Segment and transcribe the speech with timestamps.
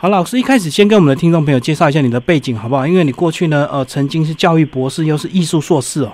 [0.00, 2.86] 好，老师一开始先跟我们的听众朋友介绍一下你的背景好不好？
[2.86, 6.12] 因为你过去呢，呃，曾经是教育博士，又是艺术硕士哦。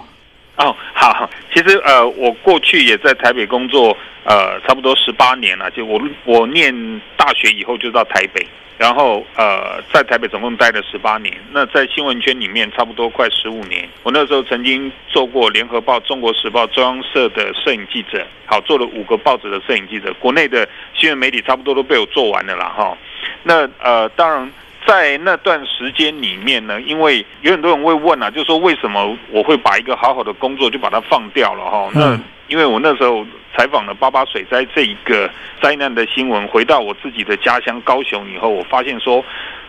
[0.56, 3.94] 哦，好，其实呃，我过去也在台北工作，
[4.24, 5.70] 呃，差不多十八年了。
[5.72, 6.74] 就我我念
[7.18, 8.48] 大学以后就到台北，
[8.78, 11.34] 然后呃，在台北总共待了十八年。
[11.52, 13.88] 那在新闻圈里面，差不多快十五年。
[14.02, 20.12] 我那时候曾经做过联合报、中国时报、中央社的摄影记者，好，做了五个报纸的摄影记者。
[20.20, 22.96] 国内的新闻媒体差不多都被我做完了啦，哈。
[23.42, 24.50] 那呃，当然。
[24.86, 31.88] 在那段时间里面呢，因为有很多人会问啊，就说为什么我会把一个好好的工作就把它放掉了哈？
[31.94, 33.26] 那因为我那时候
[33.56, 35.30] 采访了八八水灾这一个
[35.60, 39.24] 灾难的新闻，回到我自己的家乡高雄以后，我发现说，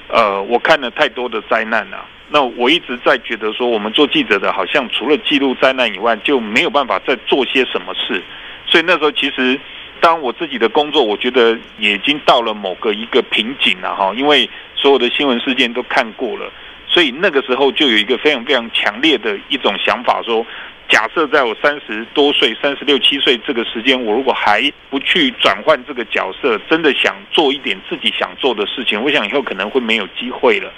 [0.07, 2.05] 呃，我看了太多的灾难了。
[2.29, 8.21] 那我一直在觉得说，我们做记者的，好像除了记录灾难以外，就没有办法再做些什么事。
[8.65, 9.59] 所以那时候其实。
[10.01, 16.51] 当我自己的工作，我觉得也已经到了某个一个瓶颈了哈，因为所有的新闻事件都看过了，
[16.95, 20.47] 所以那个时候就有一个非常非常强烈的一种想法，说
[20.87, 30.71] 假设在我三十多岁、三十六七岁这个时间，我如果还不去转换这个角色，真的想做一点自己想做的事情，我想以后可能会没有机会了，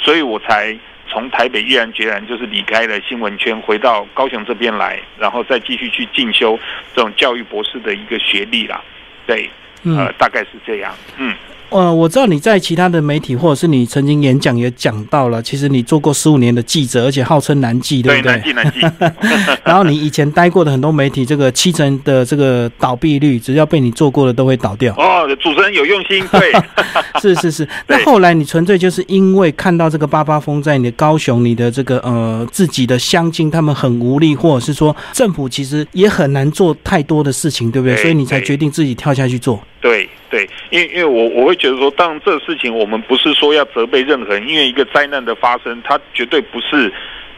[0.00, 0.76] 所以我才。
[1.12, 6.56] 从台北毅然决然就是离开了新闻圈，回到高雄这边来，然后再继续去进修
[6.94, 8.80] 这种教育博士的一个学历啦。
[9.26, 9.50] 对，
[9.84, 10.94] 呃，大概是这样。
[11.18, 11.34] 嗯。
[11.70, 18.32] 呃，我知道你在其他的媒体，或者是你曾经演讲也讲到了，其实你做过十五年的记者，而且号称南记，对不对？
[18.32, 18.80] 南记，南记。
[19.64, 24.92] 然后你以前待过的很多媒体，这个七成的这个倒闭率，只要被你做过的都会倒掉。
[24.96, 26.52] 哦，主持人有用心，对，
[27.22, 27.68] 是是是。
[27.86, 37.96] 那后来你纯粹就是因为看到这个八八风在你的高雄，你的这个呃自己的乡亲他们很无力，或者是说政府其实也很难做太多的事情，对不对？
[37.98, 39.60] 所以你才决定自己跳下去做。
[39.80, 46.92] 对对，因为因为我我会觉得说，当然这事情我们不是说要责备任何人，因为一个灾难的发生，它绝对不是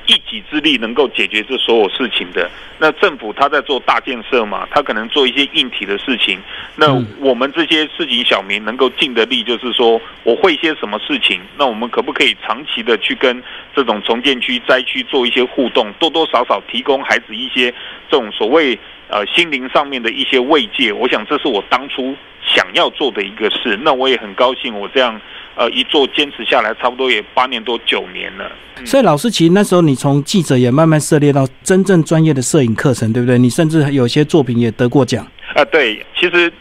[0.07, 2.51] 一己之力能够解决这所有事情的。
[2.81, 6.41] 那政府他在做大建设嘛，他可能做一些硬体的事情。
[6.75, 11.41] 那我们这些市井小民能够尽的力，就是说我会些什么事情？
[11.57, 13.41] 那我们可不可以长期的去跟
[13.77, 17.73] 这种重建区、灾区做一些互动，多多少少提供孩子一些
[18.11, 18.77] 这种所谓
[19.13, 20.93] 呃心灵上面的一些慰藉？
[20.93, 22.17] 我想这是我当初。
[22.45, 24.77] 想要做的一个事，那我也很高兴。
[24.77, 25.19] 我这样，
[25.55, 28.51] 呃，一做坚持下来，差不多也八年多九年了。
[28.85, 33.39] 所以老师，其实那时候你从记者也慢慢涉猎到真正专业的摄影课程，对不对？
[33.39, 35.25] 你甚至有些作品也得过奖。
[35.55, 36.53] 啊，对，其实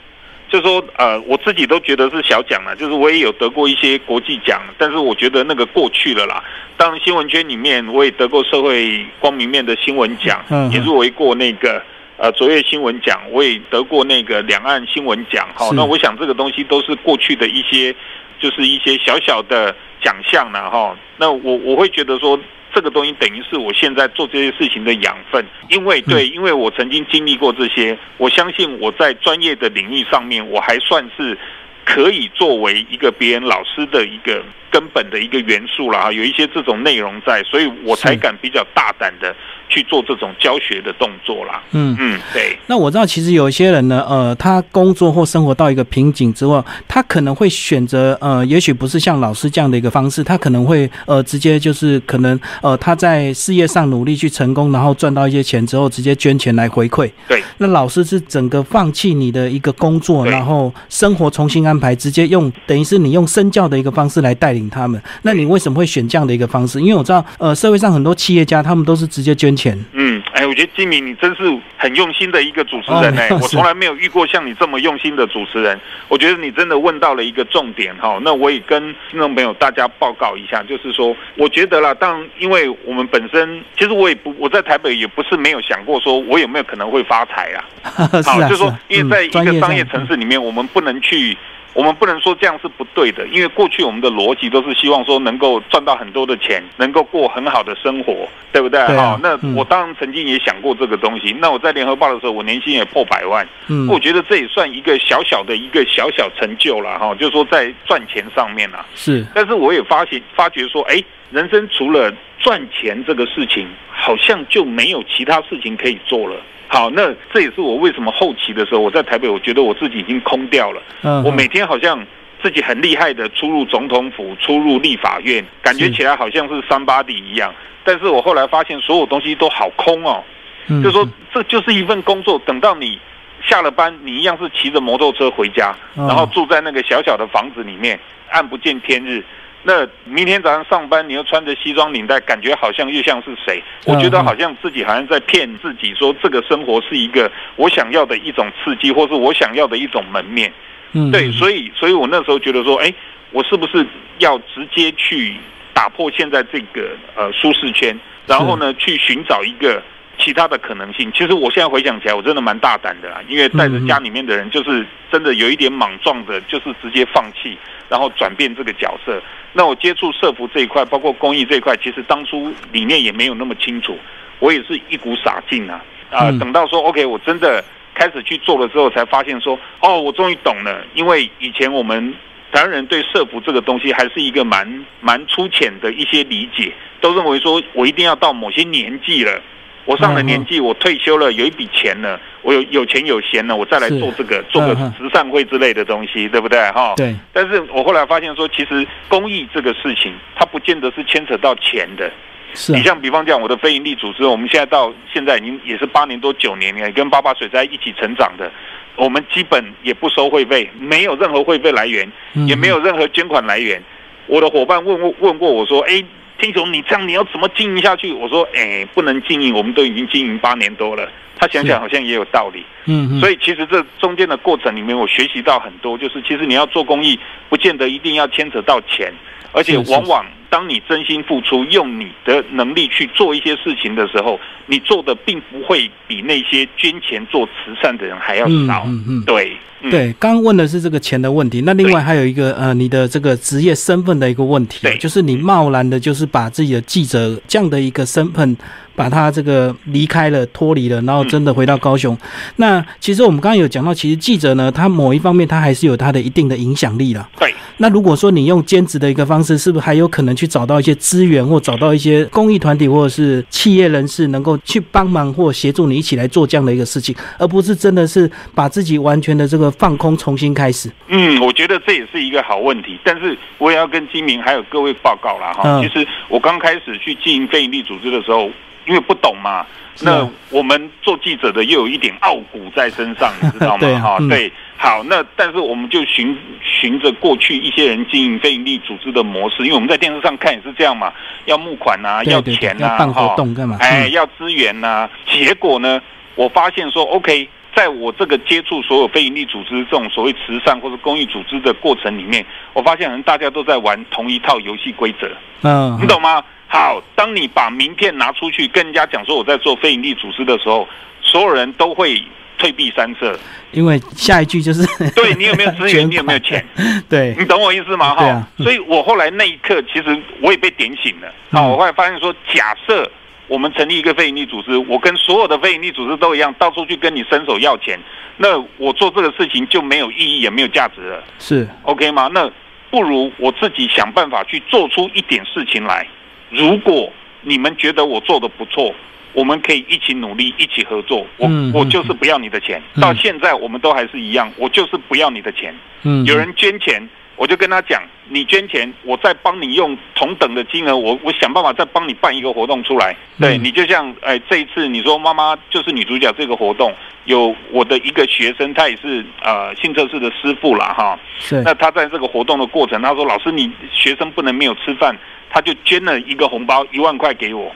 [0.47, 2.75] 就说，呃，我自己都觉得是小奖了。
[2.75, 6.43] 就是我也有得过一些国际奖，但是我觉得那个过去了啦。
[6.77, 10.39] 当新闻圈里面，我也得过社会光明面的新闻奖，
[10.71, 11.81] 也入围过那个。
[12.21, 17.95] 呃，卓越新闻奖我也得过那个两岸新闻奖，哈，那我想这个东西都是过去的一些，
[18.39, 20.95] 就是一些小小的奖项了哈。
[21.17, 22.39] 那我我会觉得说，
[22.71, 31.35] 这个东西等于是我现在做这些事情的养分，因为对，因为我曾经经历过这些，我相信我在专业的领域上面，我还算是
[31.83, 39.35] 可以作为一个别人老师的一个根本的一个元素啦有一些这种内容在，所以我才敢比较大胆的。
[39.73, 41.63] 去做这种教学的动作啦。
[41.71, 42.59] 嗯嗯，对。
[42.67, 57.09] 那我知道，其实有一些人呢，呃，他工作或生活到一个瓶颈之后，他可能会选择，呃，也许不是像老师这样的一个方式，他可能会，呃，直接就是可能，呃，他在事业上努力去成功，然后赚到一些钱之后，直接捐钱来回馈。
[57.29, 57.41] 对。
[57.59, 65.01] 那老师是整个放弃你的一个工作，然后生活重新安排，直接用等于是你用身教的一个方式来带领他们。
[65.23, 66.79] 那你为什么会选这样的一个方式？
[66.79, 69.77] 因为我知道，呃，社会上很多企业家他们都是直接捐钱。
[69.93, 71.43] 嗯，哎，我觉得金明你真是
[71.77, 75.79] 很用心的一个主持人哎，我从来没有遇过像你这么用心的主持人。
[76.07, 87.63] 我觉得你真的问到了一个重点哈，那我也跟听众朋友大家报告一下，就是说，我觉得啦，当因为我们本身，其实我也不我在台北也不是没有想过说我有没有可能会发财啊。
[88.25, 91.37] 好，就是说，因为在一个商业城市里面，我们不能去。
[91.73, 98.79] 我们不能说这样是不对的，因为过去我们的逻辑都是希望说能够赚到很多的钱，能够过很好的生活，对不对？
[98.87, 101.33] 哈，那我当然曾经也想过这个东西。
[101.39, 108.85] 那我在联合报的时候，我年薪也破百万，嗯，我觉得这也算一个小小的一个小小成就了哈，就是说在赚钱上面啊。
[108.95, 111.01] 是，但是我也发现发觉说，哎，
[111.31, 116.35] 人生除了赚钱这个事情，好像就没有其他事情可以做了。
[116.73, 120.81] 好，那这也是我为什么后期的时候，我在台北，我觉得我自己已经空掉了。
[121.01, 122.01] 嗯，我每天好像
[122.41, 127.53] 自己很厉害的出入总统府、出入立法院，感觉起来好像是三八底一样。
[127.83, 130.23] 但是我后来发现，所有东西都好空哦。
[130.67, 132.97] 嗯，就说这就是一份工作，等到你
[133.45, 139.21] 下了班你一样是骑着摩托车回家，哦然后住在那个小小的房子里面，暗不见天日。
[139.63, 143.61] 那明天早上上班，你又穿着西装领带，感觉好像又像是谁？
[143.85, 150.51] 我觉得好像自己好像在骗自己，说这个生活是一个我想要的一种刺激，或是我想要的一种门面。
[150.93, 152.93] 嗯，对，所以所以我那时候觉得说，哎，
[153.31, 153.85] 我是不是
[154.17, 155.35] 要直接去
[155.73, 159.81] 打破现在这个呃舒适圈，然后呢去寻找一个
[160.21, 161.11] 其他的可能性？
[161.11, 167.57] 其实我现在回想起来，我真的蛮大胆的啦，因为带着家里面的人，就是真的有一点莽撞的，就是直接放弃，
[167.89, 169.21] 然后转变这个角色。
[169.53, 173.97] 那我接触社服这一块，包括公益这一块，其实当初理念也没有那么清楚，
[174.39, 177.63] 我也是一股傻劲啊啊、嗯等到说 OK，我真的
[177.93, 180.85] 开始去做了之后，才发现说，哦，我终于懂了。
[180.93, 182.13] 因为以前我们
[182.51, 189.41] 台湾人对社服这个东西还是一个蛮蛮粗浅的一些理解，都认为说我一定要到某些年纪了，
[189.85, 196.59] 我上了年纪，我退休了，有一笔钱了，我有有钱有闲了，我再来做这个做个慈善会之类的东西，对不对？
[196.71, 202.11] 哈，对，但是我后来发现说，其实公益这个事情，它不见得是牵扯到钱的。
[202.53, 208.51] 是啊你，像比方讲，我的非营利组织，我们现在到现在已经也是八年多九年，了跟八八水灾一起成长的。
[208.97, 213.81] 我们基本也不收会费，没有任何会费来源，嗯也没有任何捐款来源。
[214.27, 216.03] 我的伙伴问问问过我说：“哎，
[216.41, 221.07] 听雄，你这样你要怎么经营下去？”我说：“哎，不能经营，我们都已经经营八年多了。”
[221.37, 222.63] 他想想好像也有道理。
[222.85, 229.11] 嗯嗯，所以其实这中间的过程里面，我学习到很多，就是其实你要做公益，不见得一定要牵扯到钱，
[229.51, 238.83] 而且往往当你真心付出，用你的能力去做一些事情的时候，你做的并不会比那些捐钱做慈善的人还要嗯少。
[238.85, 239.23] 嗯嗯。
[239.25, 248.57] 对，嗯，对，刚刚问的是这个钱的问题，那另外还有一个呃，你的这个职业身份的一个问题对，就是你贸然的，就是把自己的记者这样的一个身份，
[248.93, 252.17] 把他这个离开了、脱离了，然后真的回到高雄。
[252.57, 257.27] 那其实我们刚刚有讲到，其实记者呢，他某一方面他还是有他的一定的影响力了。
[257.39, 270.91] 对，那如果说你用兼职的一个方式，是不是还有可能去找到一些资源，或找到一些公益团体或者是企业人士，能够去帮忙或协助你一起来做这样的一个事情，而不是真的是把自己完全的这个放空，重新开始。
[271.07, 275.61] 嗯，我觉得这也是一个好问题，但是我也要跟金明还有各位报告了哈。
[275.63, 278.49] 嗯其实我刚开始去经营非营利组织的时候，
[278.85, 279.65] 因为不懂嘛，
[280.01, 283.77] 那我们做记者的又有一点傲骨在身上， 你知道？
[283.77, 291.11] 吗哈、嗯对，好，那但是我们就循循着过去一些人经营非营利组织的模式，因为我们在电视上看也是这样嘛，
[291.45, 293.77] 要募款啊，要钱啊，要办活动干嘛？
[293.79, 296.01] 哎，嗯要资源呐、结果呢，
[296.35, 305.29] 我发现说，OK，在我这个接触所有非营利组织这种所谓慈善或者公益组织的过程里面，我发现好像大家都在玩同一套游戏规则，
[305.63, 306.43] 嗯，你懂吗？
[306.71, 310.87] 好，当你把名片拿出去跟人家讲说我在做非营利组织的时候，
[311.21, 312.23] 所有人都会
[312.57, 313.37] 退避三舍。
[313.71, 316.65] 因为下一句就是 对你有没有资源， 你有没有钱？
[317.09, 318.15] 对，你懂我意思吗？
[318.15, 321.27] 哈、所以我后来那一刻，其实我也被点醒了。
[321.51, 323.11] 好、嗯我后来发现说，假设
[323.49, 327.99] 我们成立一个非营利组织，我跟所有的非营利组织都一样，到处去跟你伸手要钱，
[328.37, 332.29] 那我做这个事情就没有意义，也没有价值了是，，OK 吗？
[332.33, 332.49] 那
[332.89, 336.07] 不如我自己想办法去做出一点事情来。
[336.51, 337.11] 如果
[337.41, 338.93] 你们觉得我做的不错，
[339.33, 341.25] 我们可以一起努力，一起合作。
[341.37, 345.73] 我、我就是不要你的钱，嗯到现在我们都还是一样，我就是不要你的钱。
[346.03, 347.01] 嗯，有人捐钱，
[347.41, 353.17] 我就跟他讲，你捐钱，我再帮你用同等的金额，我我想办法再帮你办一个活动出来。
[353.39, 356.93] 对嗯你就像哎，这一次你说妈妈就是女主角这个活动，
[357.25, 361.19] 有我的一个学生，他也是呃性测试的师傅啦哈。
[361.39, 365.17] 是，那他在这个活动的过程，他说老师你学生不能没有吃饭，
[365.49, 367.73] 他就捐了一个红包一万块给我。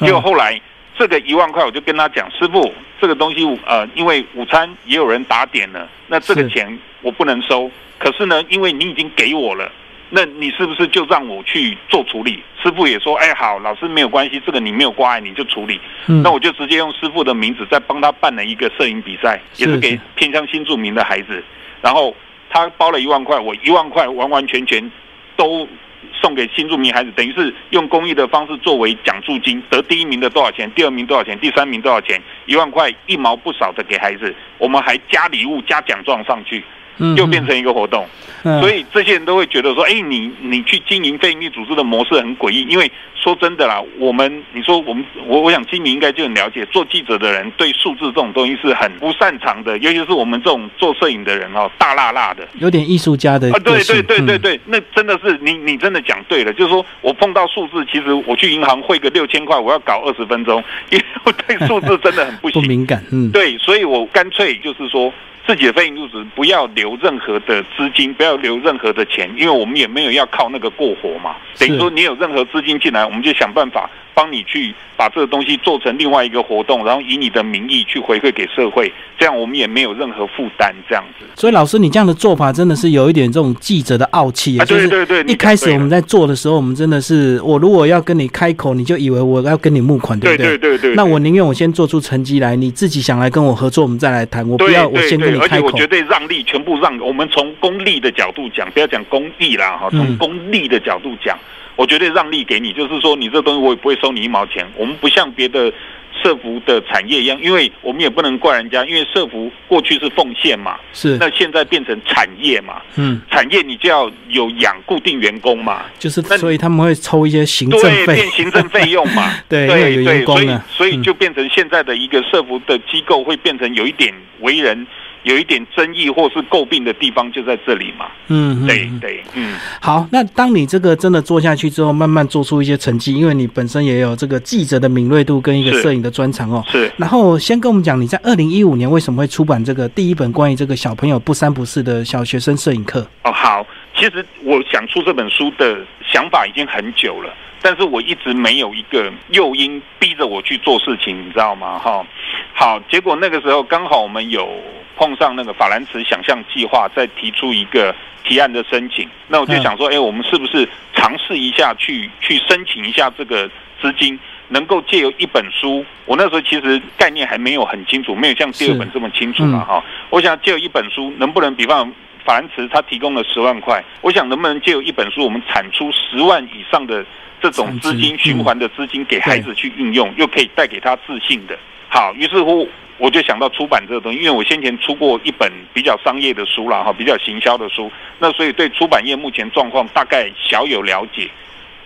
[0.00, 0.60] 结果嗯后来
[0.98, 7.70] 这个一万块，我就跟他讲，师傅，这个东西呃，因为午餐也有人打点了，那这个钱我不能收。
[7.98, 9.70] 可是呢，因为你已经给我了，
[10.10, 12.42] 那你是不是就让我去做处理？
[12.62, 15.80] 师傅也说，哎，好，老师没有关系，这个你没有挂碍，你就处理。
[16.06, 21.42] 嗯那我就直接用师傅的名字再帮他办了一个摄影比赛，也是给偏向新住民的孩子。
[21.82, 22.14] 然后
[22.50, 24.90] 他包了一万块，我一万块完完全全
[25.36, 25.68] 都
[26.12, 36.64] 送给新住民孩子，等于是用公益的方式作为奖助金，得第一名的多少钱，第二名多少钱，第三名多少钱，一万块一毛不少的给孩子，我们还加礼物加奖状上去。
[36.98, 38.04] 嗯又变成一个活动。
[38.04, 42.62] 嗯所以这些人都会觉得说，哎，你你去经营非营利组织的模式很诡异。
[42.68, 52.46] 因为说真的啦，我们你说我们我我想金明应该就很了解，做记者的人对数字这种东西是很不擅长的，尤其是我们这种做摄影的人哦，大辣辣的。
[52.60, 65.12] 有点艺术家的啊，对对对对嗯对，那真的是你你真的讲对了，就是说我碰到数字，其实我去银行汇个六千块，我要搞二十分钟，因为我对数字真的很 不敏感，嗯，对，所以我干脆就是说，
[65.44, 71.36] 自己的非营利组织不要留任何的资金，不要留任何的钱，因为我们也没有要靠那个过活嘛。
[71.58, 81.24] 等于说，你有任何资金进来，我们就想办法帮你去把这个东西做成另外一个活动，然后以你的名义去回馈给社会，这样我们也没有任何负担，这样子。
[81.34, 90.58] 所以老师，你这样的做法真的是有一点这种记者的傲气啊，就是对对对，一开始我们在做的时候，我们真的是，我如果要跟你开口，你就以为我要跟你募款，对不对？
[90.58, 94.48] 对对对，那我宁愿我先做出成绩来，你自己想来跟我合作，我们再来谈。
[94.48, 95.78] 我不要我先跟你开口而且我。
[95.78, 96.98] 绝对让利，全部让。
[96.98, 101.38] 我们从公利的角度讲，不要讲公益啦哈，嗯从公利的角度讲，
[101.76, 104.66] 我绝对让利给你，就是说你这东西我也不会收你一毛钱。
[104.76, 105.72] 我们不像别的
[106.20, 124.84] 社服的产业一样，因为我们也不能怪人家，因为社服过去是奉献嘛，是，那现在变成产业嘛，嗯，产业你就要有养固定员工嘛，就是所以他们会抽一些行政对，费变，行政费用嘛， 对因为有员对，所以所以就变成现在的一个社服的机构会变成有一点为人
[125.24, 136.64] 有一点争议或是诟病的地方就在这里嘛，嗯，对对，嗯，好，那当你这个真的做下去之后，慢慢做出一些成绩，因为你本身也有这个记者的敏锐度跟一个是摄影的专长哦。
[136.68, 136.90] 是。
[136.96, 143.06] 然后先跟我们讲，你在二零一五年为什么会出版这个第一本关于这个小朋友不三不四的小学生摄影课？
[143.24, 143.66] 哦，好，
[143.98, 151.78] 其实我想出这本书的想法已经很久了，但是我一直没有一个诱因逼着我去做事情，你知道吗？
[151.80, 152.06] 哈，
[152.54, 154.48] 好，结果那个时候刚好我们有
[154.96, 163.50] 碰上那个法兰茨想象计划，在提出一个提案的申请，那我就想说，哎、我们是不是尝试一下去去申请一下这个
[163.82, 164.16] 资金？
[164.50, 171.92] 能够借由一本书，我那时候其实概念还没有很清楚，没有像第二本这么清楚嘛，哈、我想借由一本书，能不能比方
[172.28, 177.02] 法兰茨他提供了十万块，我想能不能借由一本书，我们产出十万以上的
[177.40, 181.58] 这种资金循环的资金给孩子去运用，又可以带给他自信的。
[181.88, 182.68] 好，于是乎
[182.98, 191.30] 我就想到出版这个东西，因为我先前出过一本比较商业的书啦，哈，比较行销的书，那所以对出版业目前状况大概小有了解。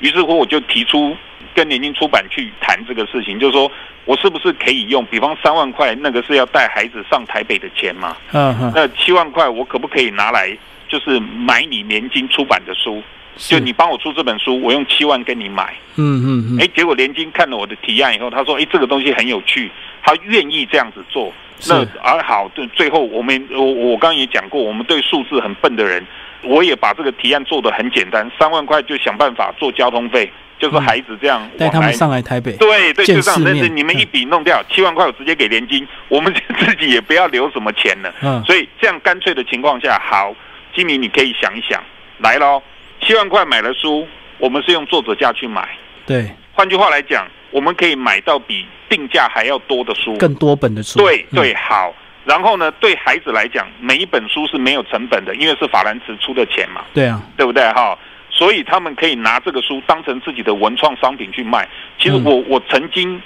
[0.03, 1.17] 于是乎我就提出
[1.55, 3.71] 跟年金出版去谈这个事情，就是说
[4.05, 8.17] 我是不是可以用，比方三万块那个是要带孩子上台北的钱嘛？
[8.33, 10.55] 嗯哼，那七万块我可不可以拿来，
[10.89, 13.01] 就是买你年金出版的书？
[13.37, 15.75] 是就你帮我出这本书，我用七万跟你买。
[15.97, 19.71] 嗯嗯嗯，哎，结果联金看了我的提案以后，他说：“哎，这个东西很有趣，
[20.03, 26.05] 他愿意这样子做。”是那而好，对，最后我们我我刚刚也讲过，我们对数字很笨的人，
[26.43, 32.57] 我也把这个提案做得很简单，三万块就想办法做交通费，就是嗯孩子这样带他们上来台北。
[32.57, 33.41] 对对，就这样。
[33.45, 38.13] 但是你们一笔弄掉七万块，我直接给联金，我们自己也不要留什么钱了。
[38.23, 40.35] 嗯，所以这样干脆的情况下，好，
[40.75, 41.81] 金明你可以想一想，
[42.19, 42.61] 来喽，
[43.03, 44.07] 七万块买了书，
[44.39, 45.69] 我们是用作者价去买。
[46.07, 50.17] 对，换句话来讲，我们可以买到比定价还要多的书。
[50.17, 51.01] 更多本的书。
[51.01, 51.95] 嗯，对对，好。
[52.25, 57.99] 然后呢，对孩子来讲，每一本书是没有成本的，因为是法兰茨出的钱嘛，对啊，对不对哈？
[58.31, 61.69] 所以他们可以拿这个书当成自己的文创商品去卖。
[61.99, 63.21] 其实嗯我我曾经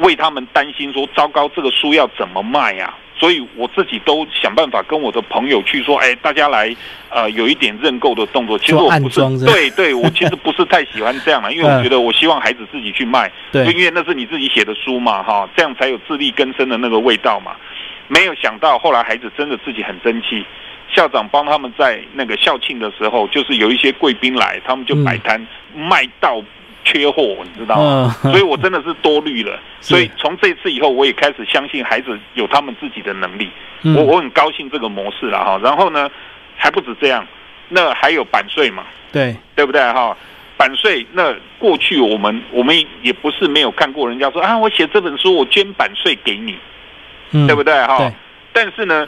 [0.00, 6.74] 为他们担心说，糟糕，这个书要怎么卖呀、所以我自己都想办法跟我的朋友去说，哎，大家来，
[7.10, 8.58] 呃，有一点认购的动作。
[8.58, 17.52] 其实我不是是对对，我其实不是太喜欢这样了， 因为我觉得我希望孩子自己去卖，对就因为那是你自己写的书嘛，哈，这样才有自力更生的那个味道嘛。
[18.08, 20.44] 没有想到后来孩子真的自己很争气，
[20.92, 26.42] 校长帮他们在那个校庆的时候，就是有一些贵宾来，他们就摆摊、卖到
[26.84, 28.16] 缺货，你知道吗？
[28.24, 29.58] 嗯， 所以我真的是多虑了。
[29.80, 33.50] 所以从这次以后，我也开始相信孩子有他们自己的能力。
[33.82, 35.60] 嗯我我很高兴这个模式了哈。
[35.62, 36.10] 然后呢，
[36.56, 37.26] 还不止这样，
[37.68, 40.16] 那还有版税嘛，对，对不对哈？
[40.56, 46.56] 版税那过去我们我们也不是没有看过人家说啊，我写这本书我捐版税给你，
[47.32, 47.98] 嗯，对不对哈？
[47.98, 48.12] 对，
[48.52, 49.06] 但是呢，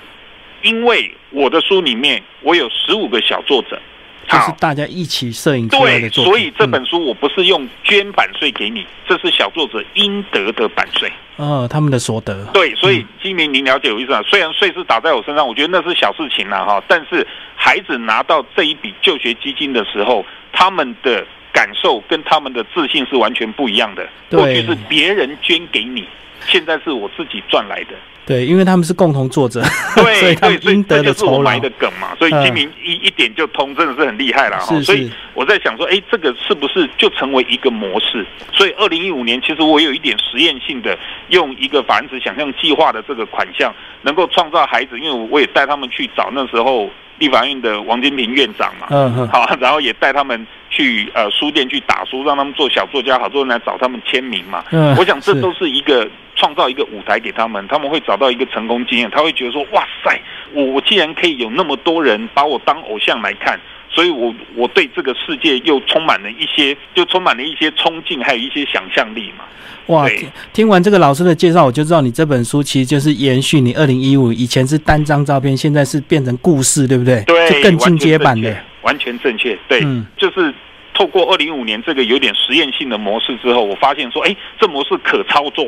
[0.62, 3.80] 因为我的书里面我有十五个小作者，
[4.28, 6.32] 就是大家一起摄影出来对，的作品。
[6.32, 11.10] 所以这嗯本书我不是用捐版税给你，这是小作者应得的版税。
[11.36, 12.44] 呃，他们的所得。
[12.52, 14.22] 对，所以嗯金明，您了解我意思啊？
[14.26, 24.08] 虽然税是打在我身上，我觉得那是小事情啦哈，但是孩子拿到这一笔就学基金的时候，他们的感受跟他们的自信是完全不一样的。
[24.28, 26.04] 对过去是别人捐给你，
[26.46, 27.94] 现在是我自己赚来的。
[28.26, 29.62] 对，因为他们是共同作者，
[29.94, 31.60] 所对对， 以他们应得的这就是我酬劳埋。
[31.60, 32.08] 的梗嘛。
[32.18, 34.66] 所以嗯金明一一点就通，真的是很厉害了哈。
[34.74, 38.26] 是所以我在想说，哎，这个是不是就成为一个模式？
[38.52, 48.88] 所以二零一五年，其实我有一点实验性的，用一个法人子想象计划的这个款项，能够创造孩子，因为我也带他们去找那时候立法院的王金平院长嘛。
[48.90, 54.64] 嗯哼，好， 然后也带他们去呃书店去打书，让他们做小作家，好多人来找他们签名嘛。
[54.72, 60.20] 嗯我想这都是一个创造一个舞台给他们，他们会找到一个成功经验，他会觉得说，哇塞，
[60.52, 63.58] 我我既然可以有那么多人把我当偶像来看。
[63.88, 69.44] 所以我，我对这个世界又充满了一些，就充满了一些冲劲，还有一些想象力嘛。
[69.86, 77.22] 哇，听听完这个老师的介绍，我就知道你这本书其实就是延续你二零一五以前是单张照片，现在是变成故事，对不对？
[77.24, 79.50] 对，就更进阶版的完全正确。
[79.52, 79.58] 完全正确。
[79.66, 80.52] 对，嗯就是
[80.92, 85.66] 透过二零一五年这个有点实验性的模式之后，我发现说，哎，这模式可操作。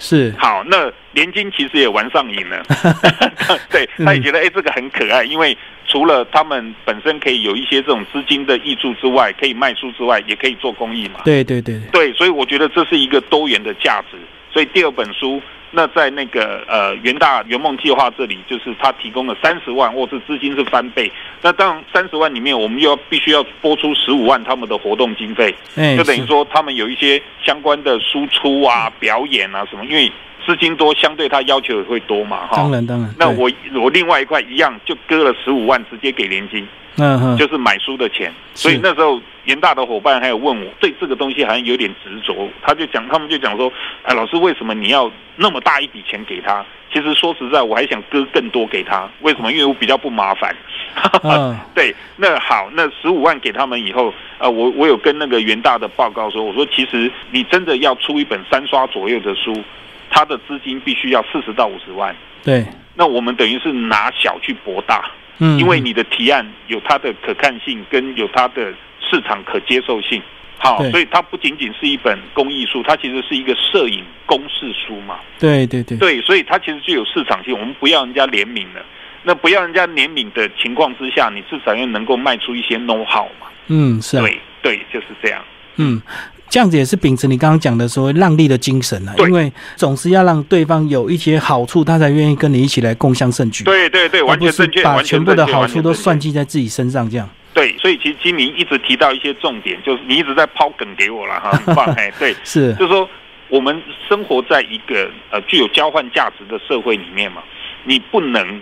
[0.00, 2.62] 是，好，那连金其实也玩上瘾了，
[3.70, 11.20] 对，他也觉得哎、这个很可爱，因为除了他们本身可以有一些这种资金的益助之外，可以卖出之外，也可以做公益嘛。
[11.24, 14.16] 对对对，对，所以我觉得这是一个多元的价值。
[14.52, 15.40] 所以第二本书，
[15.70, 21.10] 那在那个呃元大圆梦计划这里，就是他提供了三十万，或是资金是翻倍。
[21.40, 25.54] 那当然三十万里面，我们又要必须要拨出十五万他们的活动经费。
[25.76, 30.10] 哎，就等于说他们有一些相关的输出啊、表演啊什么，因为
[30.46, 32.56] 资金多，相对他要求也会多嘛，哈。
[32.56, 33.14] 当然当然。
[33.18, 36.66] 那我我另外一块一样就割了十五万，直接给联金，
[36.96, 38.32] 嗯哼，就是买书的钱。
[38.54, 46.64] 所以那时候元大的伙伴还有问我，对这个东西好像有点执着，他就讲，他们就讲说，哎，老师为什么你要那么大一笔钱给他？
[46.92, 49.52] 其实说实在，我还想割更多给他，为什么？
[49.52, 50.54] 因为我比较不麻烦。
[51.22, 59.56] 嗯 对，那好，那十五万给他们以后，呃，我我有跟那个元大的报告说，我说其实你真的要出一本三刷左右的书，
[60.10, 62.14] 它的资金必须要四十到五十万。
[62.42, 70.20] 对，那我们等于是拿小去博大，嗯，因为你的提案有它的可看性，跟有它的市场可接受性。
[70.62, 75.18] 好，所以它不仅仅是一本公益书，它其实是一个摄影公式书嘛。
[75.38, 77.54] 对对对，对，所以它其实具有市场性。
[77.58, 78.84] 我们不要人家怜悯了，
[79.22, 83.46] 那不要人家怜悯的情况之下，你至少要能够卖出一些 know how 嘛。
[83.68, 85.42] 嗯是啊，对对，就是这样。
[85.76, 86.02] 嗯，
[86.50, 93.62] 这样子也是秉持你刚刚讲的所谓让利的精神啊，因为总是要让对方有一些好处，他才愿意跟你一起来共享盛举。
[93.62, 95.94] 对对对，完全正确，把全全部的好处都。
[96.00, 97.28] 算计在自己身上，这样。
[97.52, 102.10] 对，所以其实金明一直提到一些重点，就是你一直在抛梗给我了哈， 很棒哎。
[102.18, 103.06] 对，是，就是说
[103.48, 107.42] 我们生活在一个呃具有交换价值的社会里面嘛，
[107.84, 108.60] 你不能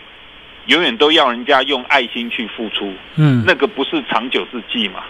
[0.67, 5.01] 永远都要人家用爱心去付出，嗯，那个不是长久之计嘛。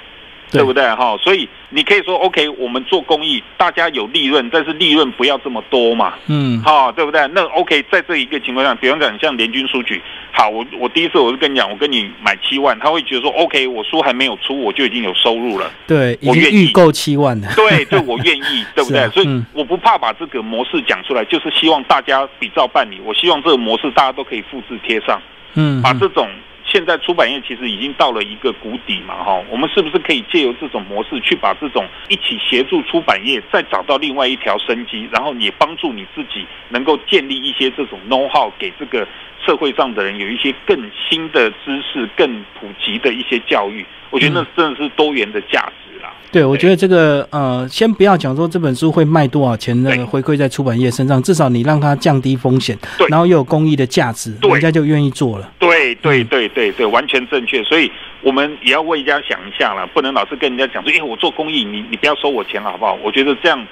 [0.51, 1.17] 对对不对哈？
[1.23, 7.27] 所以你可以说，OK，我们做公益，大家有利润，但是利润不要这么多嘛，嗯，哈，对不对？
[7.29, 10.01] 那 OK，在这一个情况下，比方讲像联军书局，
[10.33, 17.49] 好，我我第一次我就跟你讲，我跟你买七万，他会觉得说，OK，我书还没有出，我就已经有收入了，对，我愿意经预购七万的。
[17.57, 19.09] 对，对我愿意，对不对？
[19.13, 22.99] 所以我不怕把这个模式讲出来，就是希望大家比照办理。
[23.05, 25.21] 我希望这个模式大家都可以复制贴上，
[25.55, 26.29] 嗯，嗯把这种
[26.71, 39.09] 现在出版业其实已经到了一个谷底嘛，哈，我们是不是可以借由这种模式去把这种一起协助出版业再找到另外一条生机，然后也帮助你自己能够建立一些这种 know how 给这个
[39.47, 43.85] 社会上的人有一些更新的知识、更普及的一些教育。
[44.11, 46.13] 我觉得那真的是多元的价值啦。
[46.31, 55.51] 对，我觉得这个呃，先不要讲说这本书会卖多少钱，那个回馈在出版业身上，至少你让它降低风险，对然后又有公益的价值，对人家就愿意做了。
[55.59, 57.65] 对对嗯对对对，完全正确。
[57.65, 57.91] 所以
[58.23, 62.99] 我们也要为人家想一下了，不能老是跟人家讲说，哎，我做公益，你你不要收我钱了好不好？
[63.03, 63.67] 我觉得这样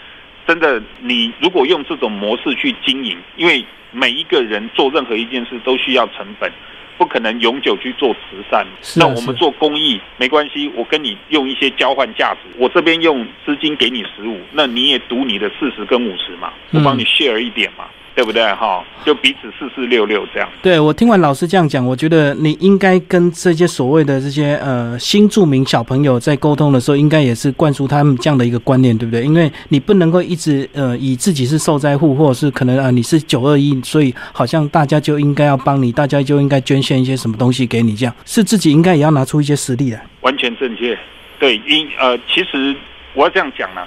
[0.47, 6.51] 真的，你如果用这种模式去经营，因为每一个人做任何一件事都需要成本。
[6.99, 17.85] 不可能永久去做慈善，啊那我们做公益没关系，我跟你用一些交换价值，我这边用资金给你十五，那你也赌你的四十跟五十嘛，我帮你 share 一点嘛，
[18.17, 18.83] 对不对哈？
[19.05, 20.49] 就彼此四四六六这样。
[20.63, 29.23] 对我听完老师这样讲，我觉得你应该跟这些所谓的这些呃新住民小朋友在沟通的时候，应该也是灌输他们这样的一个观念，对不对？
[29.23, 40.03] 因为你不能够一直呃以自己是受灾户，或者是可能啊、呃你是九二一，所以好像大家就应该要帮你，大家就应该捐献一些什么东西给你，这样是自己应该也要拿出一些实力来。
[40.23, 40.99] 完全正确。
[41.39, 42.75] 对，因呃，其实
[43.13, 43.87] 我要这样讲啦，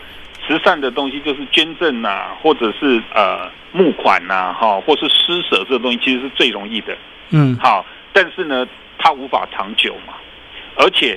[0.49, 6.97] 慈善的东西就是捐赠呐、或者是呃募款呐、哈，或是施舍这个东西，其实是最容易的。
[7.29, 10.15] 嗯，好，但是呢，它无法长久嘛，
[10.75, 11.15] 而且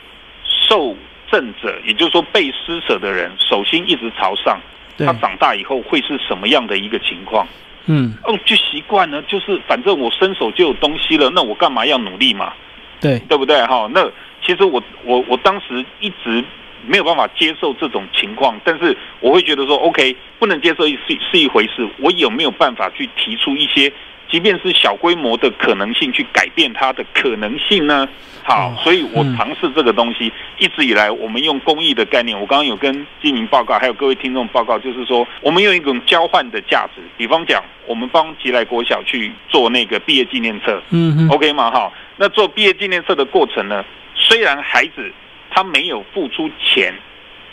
[0.69, 0.95] 受
[1.31, 4.61] 赠者，也就是说被施舍的人，手心一直朝上，
[4.99, 7.49] 他长大以后会是什么样的一个情况？
[7.87, 12.53] 嗯，哦，就习惯了，就是反正我伸手就有东西了，那我干嘛要努力嘛？
[13.01, 13.65] 对，对不对？
[13.65, 14.07] 哈，那
[14.45, 16.45] 其实我我我当时一直
[16.87, 20.99] 没有办法接受这种情况，但是我会觉得说，OK，不能接受是
[21.31, 23.93] 是一回事，我有没有办法去提出一些，
[24.31, 28.09] 即便是小规模的可能性，去改变它的可能性呢？
[28.45, 41.71] 好，所以我尝试这个东西，一直以来我们用公益的概念，我刚刚有跟金明报告，还有各位听众报告，就是说我们用一种交换的价值，比方讲，我们帮吉来国小去做那个毕业纪念册，嗯，OK 吗？
[41.71, 43.85] 哈，那做毕业纪念册的过程呢，
[44.17, 45.13] 虽然孩子
[45.55, 46.95] 他没有付出钱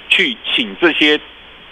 [0.08, 1.20] 去请这些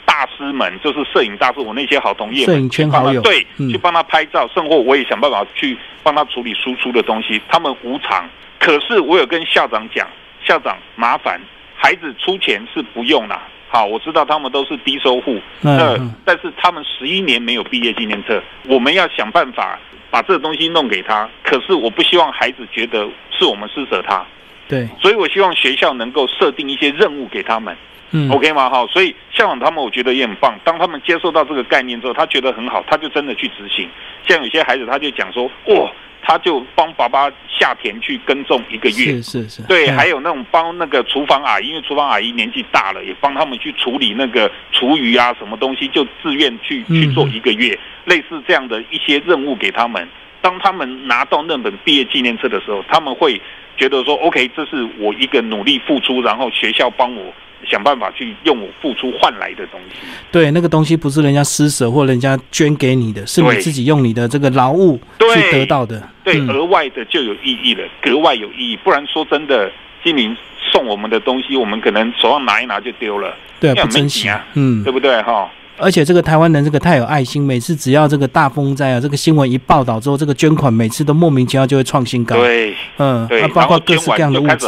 [0.05, 8.29] 大师们，就是摄影大师，我那些好同业，摄影圈好友，对，去帮他拍照，甚或我也想办法去帮他处理输出的东西，他们无偿。
[8.59, 10.07] 可是我有跟校长讲，
[10.43, 11.39] 校长麻烦
[11.75, 13.41] 孩子出钱是不用啦。
[13.69, 19.77] 好，我知道他们都是低收户，那但是他们十一年没有毕业纪念册，我们要想办法
[20.09, 21.29] 把这个东西弄给他。
[21.43, 24.25] 可是我不希望孩子觉得是我们施舍他，
[24.67, 27.75] 对，所以我希望学校能够设定一些任务给他们，
[28.11, 28.69] 嗯，OK 吗？
[28.69, 30.59] 哈，所以校长他们我觉得也很棒。
[30.63, 33.89] 当他们接受到这个概念之后，他觉得很好，他就真的去执行。
[34.27, 35.91] 像有些孩子他就讲说，哇。
[36.19, 50.05] 他就帮爸爸下田去耕种一个月，是是是，对，还有那种帮那个厨房阿姨，因为厨房阿姨年纪大了，也帮他们去处理那个厨余啊，什么东西就自愿去去做一个月，类似这样的一些任务给他们。
[50.41, 53.41] 当他们拿到那本毕业纪念册的时候，他们会
[53.75, 57.33] 觉得说，OK，这是我一个努力付出，然后学校帮我。
[57.67, 59.97] 想办法去用我付出换来的东西。
[60.31, 64.97] 对，那个东西不是人家施舍或人家捐给你的，是你自己用你的这个劳务
[65.33, 66.07] 去得到的。
[66.23, 68.77] 对，额外的就有意义了，格外有意义。
[68.77, 69.69] 不然说真的，
[70.03, 70.37] 精灵
[70.71, 75.49] 送我们的东西，我们可能手上拿一拿就丢了，对，不珍惜啊，嗯，对不对哈？
[75.77, 82.35] 而且这个台湾人这个太有爱心，每次只要这个大风灾啊，这个新闻一报道之后，这个捐款每次都莫名其妙就会创新高。
[82.35, 84.67] 对，嗯，对，包括各式各样的物资，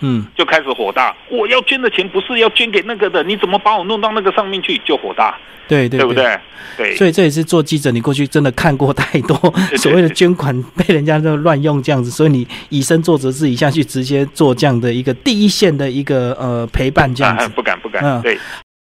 [0.00, 1.14] 嗯，就开始火大。
[1.28, 4.80] 我要捐的钱不是要捐给那个的，你怎么把我弄到那个上面去？
[4.84, 5.36] 就火大。
[5.68, 6.38] 对对，对不对？
[6.76, 6.94] 对。
[6.94, 9.36] 所以这也是做记者，你过去真的看过太多
[9.76, 17.48] 所谓的捐款被人家都乱用这样子，所以你以身作则，自己下去直接做这样的一个第一线的一个呃陪伴这样子。
[17.48, 18.38] 不敢不敢，嗯，对。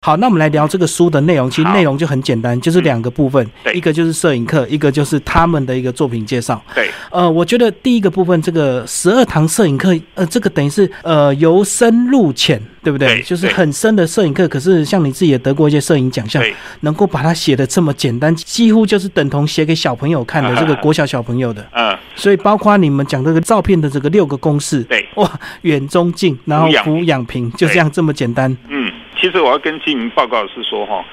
[0.05, 1.49] 好，那我们来聊这个书的内容。
[1.49, 6.61] 其实内容就很简单，就是两个部分，一个就是摄影课，一个就是他们的一个作品介绍。
[6.75, 13.23] 对，呃，我觉得第一个部分，这个十二堂摄影课，呃，这个等于是呃由深入浅，对不对？
[13.23, 14.49] 就是很深的摄影课。
[14.49, 16.43] 可是像你自己也得过一些摄影奖项，
[16.81, 21.65] 能够把它写的这么简单，几乎就是等同写给小朋友看的这个国小小朋友的。
[21.77, 21.97] 嗯。
[22.17, 28.51] 所以包括你们讲这个照片的这个六个公式，对，哇，远中近，然后俯仰平，就这样这么简单。
[28.69, 28.91] 嗯。
[29.23, 31.05] 其实我要跟金明报告的是说哈，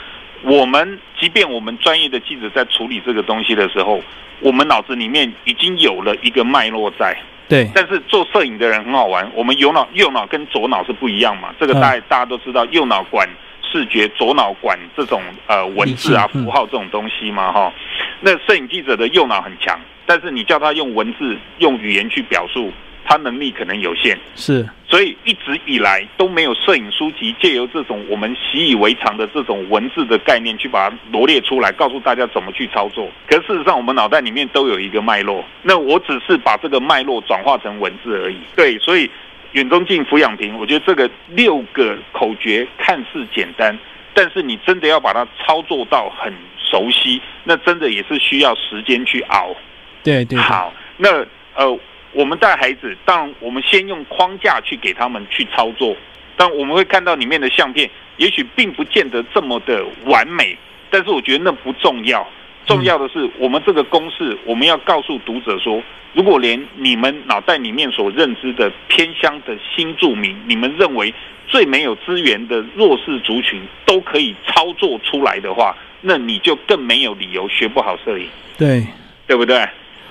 [0.42, 4.02] 我们即便我们专业的记者在处理这个东西的时候，
[4.40, 7.16] 我们脑子里面已经有了一个脉络在。
[7.48, 7.70] 对。
[7.76, 11.54] 但是做摄影的人很好玩，我们右脑右脑跟左脑是不一样嘛？
[11.60, 13.30] 这个大大家都知道，右脑管
[13.72, 17.72] 视觉，左脑管这种呃文字啊符号这种东西嘛哈。
[18.22, 22.74] 那摄影记者的右脑很强，但是你叫他用文字用语言去表述。
[23.10, 33.10] 他能力可能有限，是，所以一直以来都没有摄影书籍借由这种我们习以为常的这种文字的概念去把它罗列出来，告诉大家怎么去操作。
[33.28, 38.38] 可事实上，我们脑袋里面都有一个脉络，那我只是把这个脉络转化成文字而已。
[38.56, 39.10] 对，所以
[39.54, 43.76] 远中近俯仰平，我觉得这个六个口诀看似简单，
[44.14, 49.56] 但是你真的要把它操作到很熟悉，那真的也是需要时间去熬。
[50.04, 50.38] 对对。
[50.38, 51.80] 好，那呃。
[52.12, 55.96] 我们带孩子，当然我们先用框架去给他们去操作，
[56.36, 60.58] 但我们会看到里面的相片，也许并不见得这么的完美，
[60.90, 62.28] 但是我觉得那不重要，
[62.66, 65.82] 重要的是我们这个公式，我们要告诉读者说，
[66.14, 71.14] 如果连你们脑袋里面所认知的偏乡的新住民，你们认为
[71.48, 78.86] 最没有资源的弱势族群都可以操作出来的话，那你就更没有理由学不好摄影，对，
[79.28, 79.68] 对不对？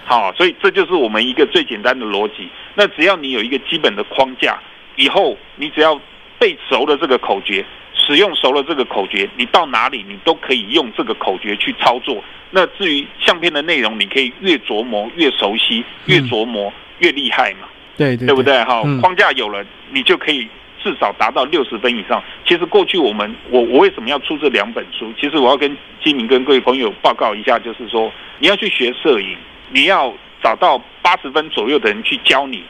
[0.08, 2.48] 好，所以这就是我们一个最简单的逻辑。
[2.74, 4.58] 那只要你有一个基本的框架，
[4.96, 6.00] 以后你只要
[6.38, 12.24] 背熟了这个口诀，使用熟了这个口诀，你到哪里你都可以用这个口诀去操作。
[12.50, 17.68] 那至于相片的内容，你可以越琢磨越熟悉，越琢磨越厉害嘛？
[17.98, 18.64] 对对，对不对？
[18.64, 20.48] 哈，框架有了，你就可以
[20.82, 22.22] 至少达到六十分以上。
[22.46, 25.12] 其实过去我们，我我为什么要出这两本书？
[25.20, 29.36] 其实我要跟金明跟各位朋友报告一下，就是说你要去学摄影。
[29.70, 32.62] 你要找到八十分左右的人去教你，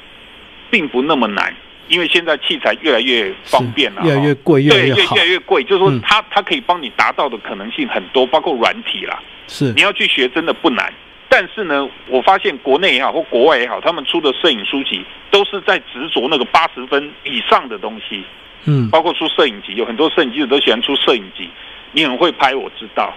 [0.70, 1.54] 并不那么难。
[1.88, 10.92] 因为现在器材越来越方便了，越来越贵，越来对，越好越越来，越贵，就是说嗯它它可以帮你达到的可能性很多，包括软体啦，是你要去学真的不难。
[11.30, 18.22] 但是呢，我发现国内也好或国外也好，他们出的摄影书籍都是在执着那个八十分以上的东西，
[18.66, 21.48] 嗯包括出摄影集，有很多摄影记者都喜欢出摄影集。
[21.92, 23.14] 你很会拍，我知道，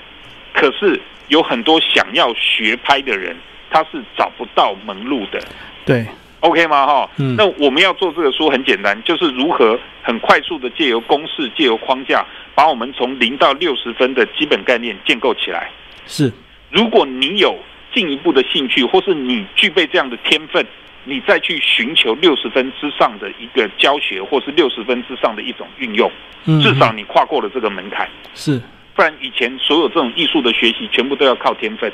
[0.54, 3.36] 可是有很多想要学拍的人，
[3.72, 5.40] 他是找不到门路的。
[5.86, 6.06] 对
[6.42, 6.86] ，OK 吗？
[6.86, 15.72] 哈，嗯那我们要做这个书很简单，就是如何很快速的借由公式、借由框架，把我们从零到六十分的基本概念建构起来。
[16.06, 16.32] 是
[16.70, 17.58] 如果你有
[17.94, 20.66] 进一步的兴趣，或是你具备这样的天分，
[21.04, 26.12] 你再去寻求六十分之上的一个教学，或是六十分之上的一种运用，
[26.46, 28.08] 嗯至少你跨过了这个门槛。
[28.34, 28.62] 是
[28.94, 31.92] 不然以前所有这种艺术的学习，全部都要靠天分。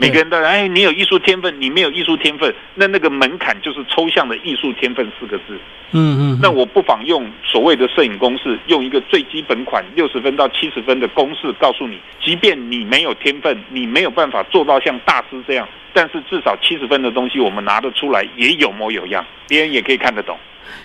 [0.00, 5.58] 每个人都哎，你有艺术天分，你没有艺术天分，那那个门槛就是抽象的艺术天分四个字。
[5.92, 20.36] 嗯嗯，那我不妨用所谓的摄影公式，用一个最基本款六十分到七十分的公式，告诉你，即便你没有天分，你没有办法做到像大师这样，但是至少七十分的东西我们拿得出来，也有模有样，别人也可以看得懂。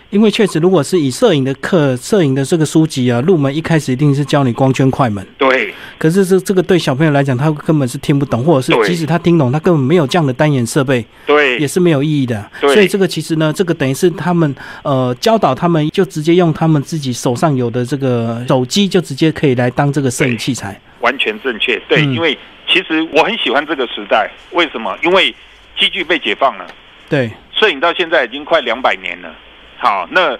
[0.09, 5.25] 因为确实，如果是以摄影的课、摄影的这个书籍啊，入门一开始一定是教你光圈、快门。
[5.37, 12.49] 对，可是这这个对小朋友来讲，他根本是听不懂，或者是即使他听懂，他根本没有这样的单眼设备，对也，是没有意义的。
[12.61, 20.79] 对所以这个其实呢，这个等于是他们呃教导他们，就直接用他们自己手上有的这个手机，就直接可以来当这个摄影器材。
[21.01, 21.79] 完全正确。
[21.87, 22.35] 对，嗯因为
[22.67, 24.97] 其实我很喜欢这个时代，为什么？
[25.03, 25.33] 因为
[25.77, 26.65] 机具被解放了。
[27.09, 29.33] 对，摄影到现在已经快两百年了。
[29.77, 30.37] 好，那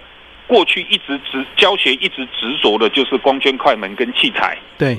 [0.47, 4.97] 过去一直执教学一直执着的就是光圈、快门跟器材，对，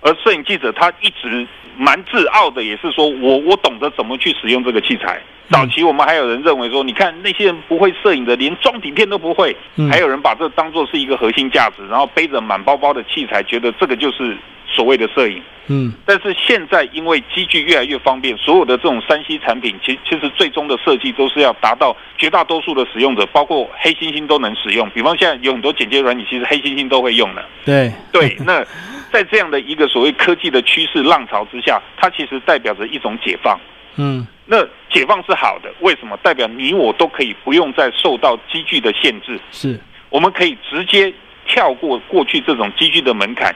[0.00, 5.20] 而摄影记者他一直蛮自傲的，也是说我我懂得怎么去使用这个器材。
[5.50, 14.34] 早期我们还有人认为说，你看那些人不会摄影的，连装底片都不会，嗯还有人把这当做是一个核心价值，然后背着满包包的器材，觉得这个就是
[14.72, 15.42] 所谓的摄影。
[15.68, 24.90] 嗯，但是现在因为机具越来越方便，所有的这种三 C 产品，其其实最终的设计都是要达到绝大多数的使用者，包括黑猩猩都能使用。
[24.90, 27.44] 比方现在有很多剪接软体，其实黑猩猩都会用的。
[27.64, 28.64] 对，对，那
[29.12, 33.58] 在这样的一个所谓科技的趋势浪潮之下，它其实代表着一种解放。
[33.96, 36.16] 嗯，那解放是好的，为什么？
[36.22, 41.12] 代表你我都可以不用再受到机具的限制，是，我们可以直接
[41.46, 43.54] 跳过过去这种机具的门槛，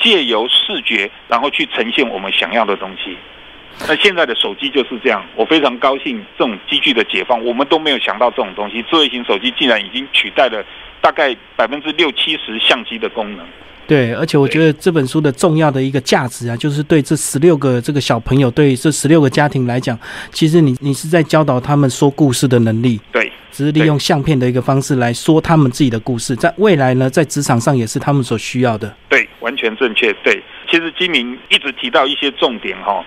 [0.00, 3.16] 借由视觉，然后去呈现我们想要的东西。
[3.86, 8.82] 那现在的手机就是这样，我非常高兴这种机具的解放，我们都没有想到这种东西。
[8.90, 10.64] 智慧型手机竟然已经取代了
[11.00, 13.46] 大概百分之六七十相机的功能。
[13.86, 19.98] 对，而且我觉得这本书的重要的一个价值啊，就是对这十六个这个小朋友，对这十六个家庭来讲，
[20.30, 28.94] 其实你你是在教导他们说故事的能力，对，只是利用相片的一个方式来说他们自己的故事，在未来呢，在职场上也是他们所需要的。
[29.08, 30.12] 对，完全正确。
[30.22, 33.02] 对，其实金明一直提到一些重点哈、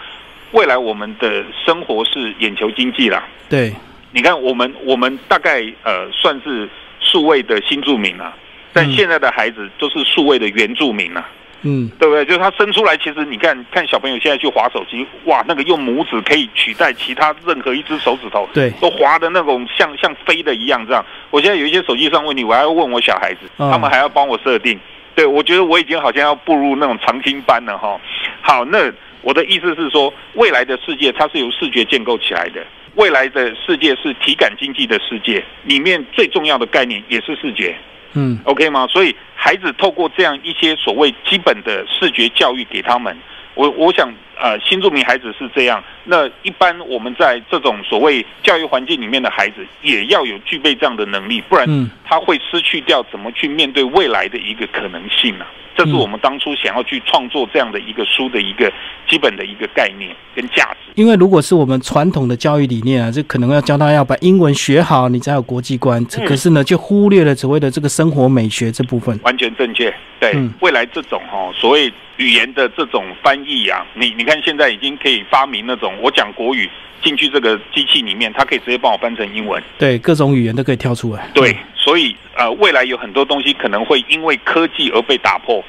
[0.51, 3.23] 未来我们的生活是眼球经济啦。
[3.47, 3.71] 对，
[4.13, 6.67] 你看，我们我们大概呃算是
[7.11, 8.33] 数位的新住民啊，
[8.71, 11.29] 但嗯现在的孩子都是数位的原住民啊，
[11.63, 12.23] 嗯，对不对？
[12.23, 21.05] 就是他生出来，其实你看看小朋友现在去划手机，哇，那个用拇指可以取代其他任何一只手指头，对，都滑的那种像像飞的一样这样。
[21.29, 24.79] 我现在有一些手机上问题，我还要问我小孩子，嗯他们还要帮我设定。
[25.13, 27.99] 对，我觉得我已经好像要步入那种长青班了哈。
[28.41, 28.89] 好，那
[29.21, 32.65] 我的意思是说，未来的世界它是由视觉建构起来的。
[32.95, 37.75] 未来的世界是体感经济的世界，里面最重要的概念也是视觉。
[38.13, 38.85] 嗯，OK 吗？
[38.87, 43.17] 所以孩子透过这样一些所谓基本的视觉教育给他们，
[43.55, 45.83] 我我想呃，新住民孩子是这样。
[46.03, 55.45] 那一般我们在这种所谓教育环境里面的孩子，也要有具备这样的能力，不然嗯他会失去掉怎么去面对未来的一个可能性啊。
[55.73, 58.71] 这是我们当初想要去创作这样的一个书的一个
[59.07, 60.91] 基本的一个概念跟价值。
[60.95, 66.03] 因为如果是我们传统的教育理念啊，这可能要教他要把英文学好，你才有国际观。
[66.25, 69.17] 可是呢，就忽略了所谓的这个生活美学这部分。
[69.23, 69.91] 完全正确。
[70.19, 76.69] 对，嗯未来这种哈、所谓语言的这种翻译啊，你你看现在已经可以发明那种我讲国语
[77.01, 79.61] 进去这个机器里面，它可以直接帮我翻成英文。
[79.79, 81.27] 对，各种语言都可以跳出来。
[81.33, 85.63] 对，所以呃，未来有很多东西可能会因为科技而被打破。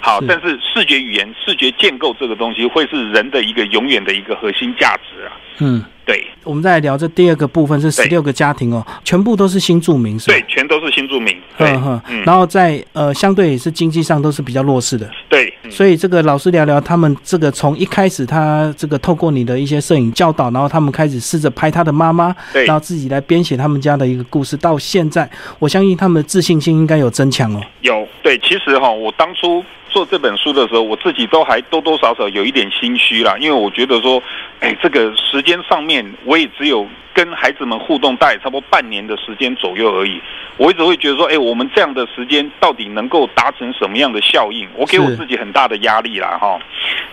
[0.00, 5.32] 好，是但是视觉语言、视觉建构这个东西会是人的一个永远的一个核心价值啊。
[5.60, 10.44] 嗯，对我们再来聊这第二个部分，是十六个家庭哦，全部都是新住民，是吧对，？
[10.46, 11.36] 全都是新住民。
[11.58, 27.60] 对嗯然后在呃，相对也是经济上都是比较弱势的，对，嗯所以这个老师聊聊他们这个从一开始他这个透过你的一些摄影教导，然后他们开始试着拍他的妈妈，对然后自己来编写他们家的一个故事，到现在，我相信他们的自信心应该有增强哦。
[27.80, 34.22] 有对，其实哈，我当初做这本书的时候，我自己都还多多少少有一点心虚啦，因为我觉得说，
[34.60, 40.20] 哎，这个时间上面我也只有跟孩子们互动大概差不多半年的时间左右而已。
[40.56, 44.66] 我一直会觉得说，哎，我们这样的时间到底能够达成什么样的效应？
[44.74, 46.58] 我给我自己很大的压力啦，哈。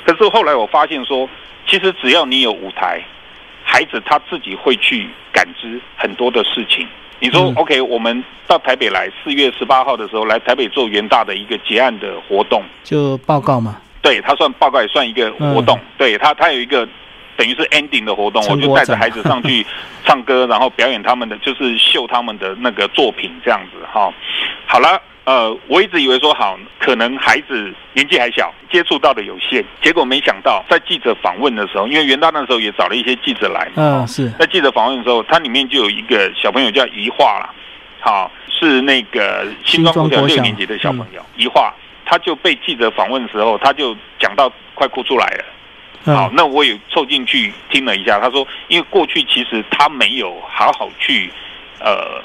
[0.06, 1.30] 可是后来我发现说，
[1.68, 3.04] 其实只要你有舞台，
[3.64, 6.88] 孩子他自己会去感知很多的事情。
[7.20, 16.86] 你说、嗯 OK，我们到台北来，四月十八号的时候来台北做元大的一个结案的活动，就报告嘛，对他算报告也算一个活动，对他他有一个
[17.38, 19.66] 等于是 ending 的活动，我就带着孩子上去
[20.06, 24.14] 唱歌，然后表演他们的就是秀他们的那个作品这样子哈。
[24.66, 25.02] 好了。
[25.26, 37.50] 呃，我一直以为说好，可能孩子年纪还小，接触到的有限，结果没想到在记者访问的时候，因为元旦那时候也找了一些记者来嘛，嗯，是在记者访问的时候，它里面就有一个小朋友叫怡化啦，
[38.02, 41.74] 好，是那个新庄国小六年级的小朋友怡化，
[42.06, 45.46] 他就被记者访问的时候，他就讲到快哭出来了。
[46.06, 51.32] 好，嗯，那我也凑进去听了一下，他说，因为过去其实他没有好好去
[51.80, 52.22] 呃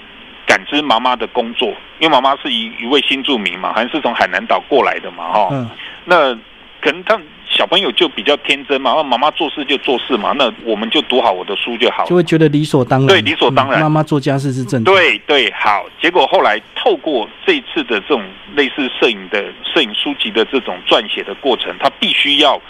[0.47, 5.71] 感知妈妈的工作，因为妈妈是一一位新住民嘛，好像是从海南岛过来的嘛，哈、嗯，
[6.05, 6.35] 那
[6.81, 12.09] 可能他小朋友就比较天真嘛，那妈妈做事就做事嘛，那我们就读好我的书就好了。
[12.09, 12.15] 就。
[12.15, 13.81] 会觉得理所当然，对理所当然。
[13.81, 15.85] 嗯妈妈做家事是正常，对对，好。
[16.01, 18.23] 结果后来透过这一次的这种
[18.55, 22.61] 类似摄影的摄影书籍的这种撰写的过程，他必须要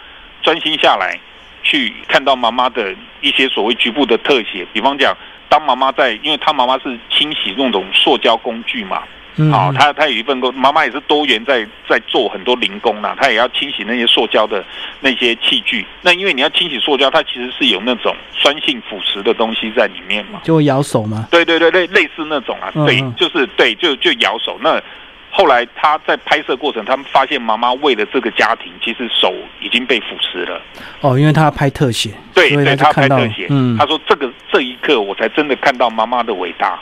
[0.43, 1.19] 专心下来，
[1.63, 4.67] 去看到妈妈的一些所谓局部的特写。
[4.73, 5.17] 比方讲，
[5.49, 9.03] 当妈妈在，因为她妈妈是清洗那种塑胶工具嘛，
[9.37, 14.65] 嗯，她她有一份工，妈妈也是多元在在做很多零工啦，她也要清洗那些塑胶的
[15.01, 15.87] 那些器具。
[16.03, 20.41] 那因为你要清洗塑胶，它其实是有那种酸性腐蚀的东西在里面嘛。
[20.45, 24.59] 就会咬手嘛，对对对，类类似那种啊，对嗯嗯，就是对，就就咬手。
[24.61, 24.81] 那
[25.31, 30.61] 后来他在拍摄过程，他们发现妈妈为了这个家庭，其实手已经被腐蚀了。
[31.01, 36.81] 哦，因为他要拍特写，对对，所以他拍特写，嗯他，说这个这一刻我才真的看到妈妈的伟大。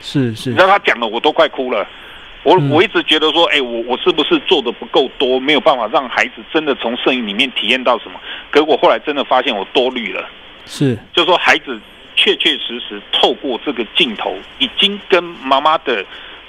[0.00, 1.86] 是是你知，道他讲的我都快哭了。
[2.42, 8.18] 我嗯我一直觉得说，哎，我我是不是做的不够多，没有办法让孩子真的从摄影里面体验到什么？
[8.50, 10.26] 可我后来真的发现我多虑了。
[10.64, 11.78] 是，就说孩子
[12.16, 16.02] 确确实实透过这个镜头，已经跟妈妈的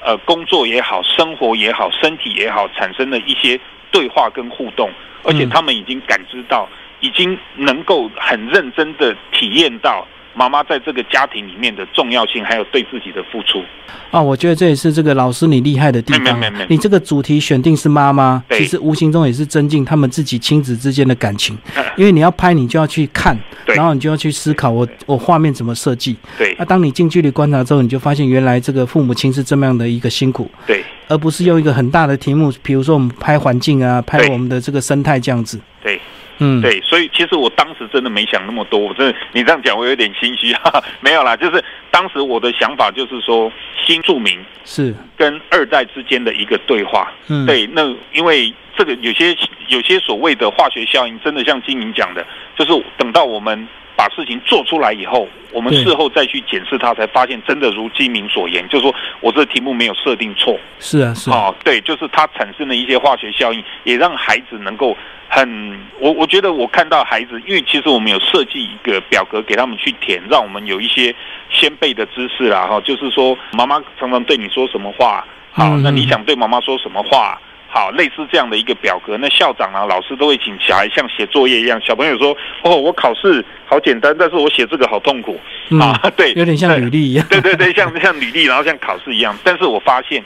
[0.04, 3.60] 呃工作也好、生活也好、身体也好，产生了一些
[3.92, 4.90] 对话跟互动，
[5.24, 5.50] 而且嗯。
[5.50, 6.68] 他们已经感知到，
[7.00, 13.63] 已经能够很认真的体验到妈妈在这个家庭里面的重要性，还有对自己的付出。
[14.10, 16.65] 啊，我觉得这也是这个老师你厉害的地方没没没没。
[16.70, 21.58] 你这个主题选定是妈妈，其实无形中也是增进他们自己亲子之间的感情。
[21.98, 26.15] 因为你要拍，你就要去看，然后你就要去思考我我画面怎么设计。
[26.38, 35.60] 对那当你近距离观察之后，你就发现原来这个父母亲是这么样的一个辛苦，对而不是用一个很大的题目，比如说我们拍环境啊，拍我们的这个生态这样子。
[35.84, 36.00] 对
[36.41, 43.51] 嗯，，对，所以其实我当时真的没想那么多，我真的你这样讲我有点心虚哈哈， 没有啦，就是当时我的想法就是说
[43.86, 44.38] 新住民。
[44.65, 47.12] 是，跟二代之间的一个对话。
[47.27, 52.25] 嗯，，对，那因为这个有些有些所谓的化学效应，真的像金明讲的，
[52.58, 53.67] 就是等到我们
[54.02, 60.60] 把事情做出来以后，我们事后再去检视它，才发现真的如金明所言，就是说我这题目没有设定错。
[60.80, 64.98] 是啊，是啊，哦，对，就是它产生了一些化学效应，也让孩子能够
[65.30, 71.14] 很，我我觉得我看到孩子，因为其实我们有设计一个表格给他们去填，让我们有一些
[71.52, 77.40] 先辈的知识啦，哈、就是说妈妈常常对你说什么话，好，嗯那你想对妈妈说什么话？
[77.74, 81.80] 好，类似这样的一个表格，那校长啊、老师都会请小孩像写作业一样。
[81.82, 85.40] 小朋友说：“哦，我考试好简单，但是我写这个好痛苦。
[85.70, 87.26] 嗯，啊，对，有点像履历一样。
[87.30, 89.34] 对对对，像像履历，然后像考试一样。
[89.42, 90.22] 但是我发现，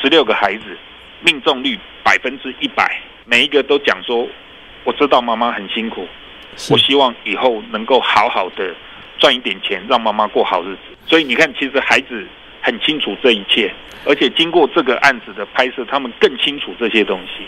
[0.00, 0.62] 十六个孩子
[1.20, 4.28] 命中率百分之一百，每一个都讲说，
[4.84, 6.06] 我知道妈妈很辛苦，
[6.70, 8.72] 我希望以后能够好好的
[9.18, 10.96] 赚一点钱，让妈妈过好日子。
[11.08, 12.24] 所以你看，其实孩子
[12.60, 13.72] 很清楚这一切，
[14.04, 17.44] 而且经过这个案子的拍摄，他们更清楚这些东西。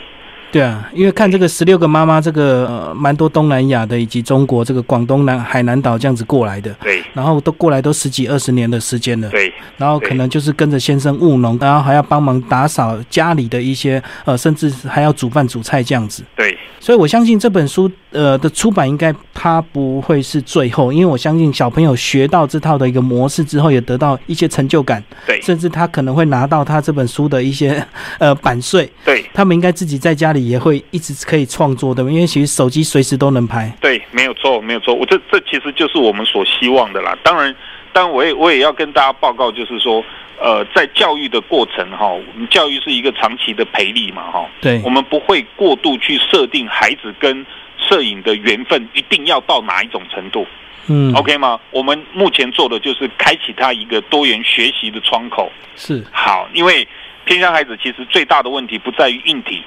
[0.53, 16.25] 对啊，因为看这个十六个妈妈，这个呃蛮多东南亚的以及中国这个广东南海南岛这样子过来的，对然后都过来都十几二十年的时间了，对然后可能就是跟着先生务农，然后还要帮忙打扫家里的一些呃，甚至还要煮饭煮菜这样子。
[16.35, 27.83] 对所以我相信这本书呃的出版应该它不会是最后，因为我相信小朋友学到这套的一个模式之后，也得到一些成就感，对甚至他可能会拿到他这本书的一些
[28.18, 33.74] 呃版税，对他们应该自己在家里也会一直可以创作的，因为其实手机随时都能拍。
[33.81, 34.94] 对，没有错，没有错。
[34.94, 37.16] 我这这其实就是我们所希望的啦。
[37.22, 37.57] 当然，
[37.95, 40.05] 当然我也我也要跟大家报告，就是说，
[40.38, 42.14] 呃，在教育的过程哈，
[42.51, 47.47] 教育是一个长期的培力嘛哈，对我，们不会过度去设定孩子跟
[47.89, 50.47] 摄影的缘分一定要到哪一种程度。
[50.87, 51.61] 嗯 OK 吗？
[51.70, 55.51] 我们目前做的就是开启他一个多元学习的窗口。
[55.76, 56.87] 是，好，因为
[57.24, 59.62] 偏乡孩子其实最大的问题不在于硬体，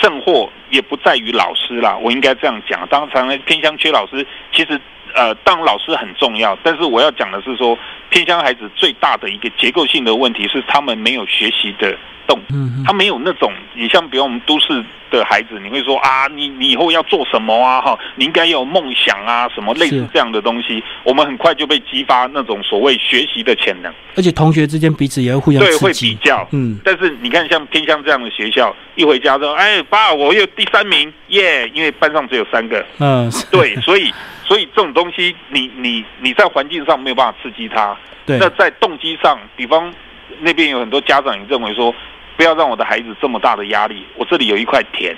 [0.00, 1.96] 甚或也不在于老师啦。
[2.00, 2.86] 我应该这样讲。
[2.88, 4.80] 当然，偏乡缺老师，其实
[5.14, 7.76] 呃，当老师很重要，但是我要讲的是说，
[8.10, 11.96] 偏乡孩子最大的一个结构性的问题是他们没有学习的
[12.26, 17.80] 动嗯他没有那种，你像比如我们都市的孩子，你会说啊，你你以后要做什么啊？
[17.80, 25.92] 哈，你应该有梦想啊，什么类似这样的东西，我们很快就被激发那种所谓学习的潜能，而且同学之间彼此也会互相对，会。
[25.92, 26.46] 比较。
[26.52, 31.68] 嗯，但是你看，像偏向这样的学校，一回家之后，哎，爸，我又第三名，耶！
[31.74, 34.12] 因为班上只有三个，嗯，对，所以
[34.48, 37.94] 所以这种东西，你你你在环境上没有办法刺激他，
[38.24, 38.38] 对。
[38.38, 39.92] 那，在动机上，比方
[40.40, 41.94] 那边有很多家长也认为说，
[42.34, 45.14] 不要让我的孩子这么大的压力，我这里有一块田，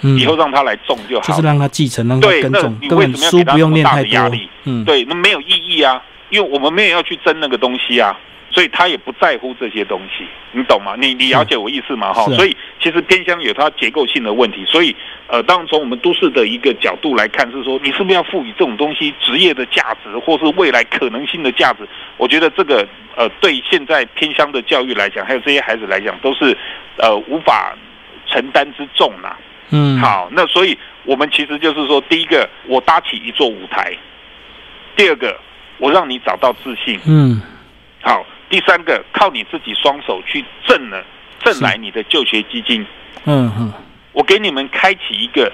[0.00, 0.18] 嗯。
[0.18, 1.26] 以后让他来种就好。
[1.26, 4.48] 就是让他继承，让他对那耕种，你为什么要给他书不用那么大念太多的压力。
[4.64, 8.18] 嗯，，对，那没有意义啊，因为我们没有要去争那个东西啊，
[8.56, 10.94] 所以他也不在乎这些东西，你懂吗？
[10.98, 12.10] 你你了解我意思吗？
[12.10, 14.96] 哈、啊所以其实偏乡有它结构性的问题，所以
[15.26, 21.86] 呃，当然从我们都市的一个角度来看，是说你是不是要赋予这种东西职业的价值，或是未来可能性的价值？
[22.16, 26.56] 我觉得这个呃，对现在偏乡的教育来讲，还有这些孩子来讲，都是
[26.96, 27.76] 呃无法
[28.26, 29.36] 承担之重呐、
[29.68, 33.92] 嗯，，好，那所以我们其实就是说，第一个，我搭起一座舞台；
[34.96, 35.38] 第二个，
[35.76, 37.42] 我让你找到自信；嗯，
[38.00, 41.04] 好，第三个，靠你自己双手去挣了
[41.40, 42.86] 挣来你的就学基金。
[43.24, 43.72] 嗯嗯，
[44.12, 45.52] 我给你们开启一个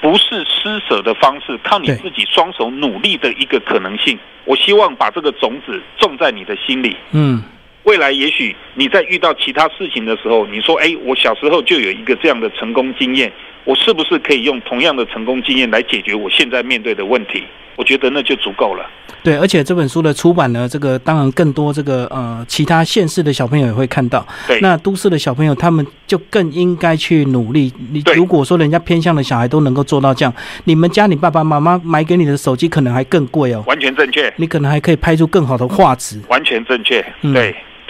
[0.00, 4.18] 不是施舍的方式，靠你自己双手努力的一个可能性。
[4.44, 6.96] 我希望把这个种子种在你的心里。
[7.12, 7.42] 嗯，
[7.84, 13.32] 未来也许你在遇到其他事情的时候，你说：“哎，我小时候就有一个这样的成功经验，
[13.64, 17.44] 我是不是可以用同样的成功经验来解决我现在面对的问题？”
[17.76, 18.84] 我觉得那就足够了。
[19.22, 27.72] 对，而且这本书的出版呢，这个当然更多这个呃其他县市的小朋友也会看到，对，那都市的小朋友他们就更应该去努力。
[27.90, 36.20] 你如果说人家偏向的小孩都能够做到这样，你们家你爸爸妈妈买给你的手机可能还更贵哦，完全正确，你可能还可以拍出更好的画质。
[36.28, 37.02] 完全正确。
[37.22, 37.32] 嗯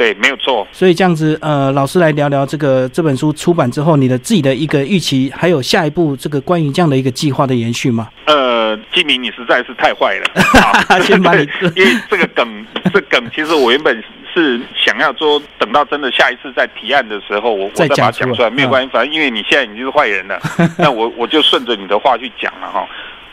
[0.00, 0.66] 对对，没有错。
[0.72, 8.08] 所以这样子，呃，老师来聊聊这个这本书出版之后，你的自己的一个预期，还有下一步这个关于这样的一个计划的延续吗？
[8.24, 10.42] 呃，金明，你实在是太坏了。
[10.88, 11.46] 好 先把你
[11.76, 20.40] 因为这个梗，这梗其实我原本是想要说，等到真的下一次再提案的时候，我我再再把它讲出来没有嗯关系，反正因为你现在已经是坏人了，
[20.78, 22.88] 那我我就顺着你的话去讲了哈。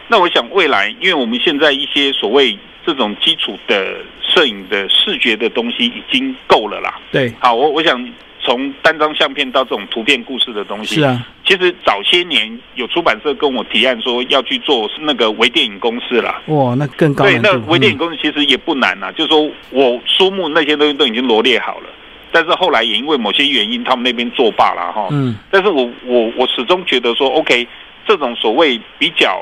[0.07, 6.99] 那我想未来，因为我们现在一些所谓这种基础的摄影的视觉的东西已经够了啦。
[7.11, 16.41] 对，好，我我想从单张相片到这种图片故事的东西，是啊，其实早些年有出版社跟我提案说要去做那个微电影公司啦。
[16.45, 21.89] 哇，那更高对，那微电影嗯公司其实也不难呐、就是说我书目那些东西都已经罗列好了，
[22.31, 25.09] 但是后来也因为某些原因，他们那边作罢了哈。
[25.11, 27.67] 嗯，但是我我我始终觉得说，OK，
[28.07, 29.41] 这种所谓比较